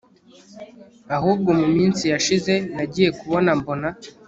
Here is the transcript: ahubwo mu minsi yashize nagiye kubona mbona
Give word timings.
ahubwo 1.15 1.49
mu 1.59 1.67
minsi 1.77 2.03
yashize 2.13 2.53
nagiye 2.75 3.09
kubona 3.19 3.49
mbona 3.59 3.89